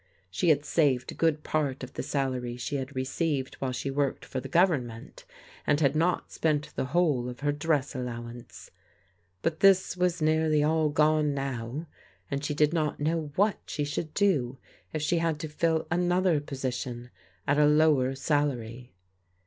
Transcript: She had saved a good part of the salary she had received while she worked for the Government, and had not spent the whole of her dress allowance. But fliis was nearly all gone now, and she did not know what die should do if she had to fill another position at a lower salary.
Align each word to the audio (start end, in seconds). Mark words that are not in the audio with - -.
She 0.31 0.49
had 0.49 0.65
saved 0.65 1.11
a 1.11 1.13
good 1.13 1.43
part 1.43 1.83
of 1.83 1.93
the 1.93 2.01
salary 2.01 2.57
she 2.57 2.77
had 2.77 2.95
received 2.95 3.53
while 3.59 3.71
she 3.71 3.91
worked 3.91 4.25
for 4.25 4.39
the 4.39 4.49
Government, 4.49 5.25
and 5.67 5.79
had 5.79 5.95
not 5.95 6.31
spent 6.31 6.73
the 6.75 6.85
whole 6.85 7.29
of 7.29 7.41
her 7.41 7.51
dress 7.51 7.93
allowance. 7.93 8.71
But 9.43 9.59
fliis 9.59 9.95
was 9.95 10.19
nearly 10.19 10.63
all 10.63 10.89
gone 10.89 11.35
now, 11.35 11.85
and 12.31 12.43
she 12.43 12.55
did 12.55 12.73
not 12.73 12.99
know 12.99 13.31
what 13.35 13.57
die 13.67 13.83
should 13.83 14.15
do 14.15 14.57
if 14.91 15.03
she 15.03 15.19
had 15.19 15.39
to 15.41 15.47
fill 15.47 15.85
another 15.91 16.39
position 16.41 17.11
at 17.45 17.59
a 17.59 17.67
lower 17.67 18.15
salary. 18.15 18.95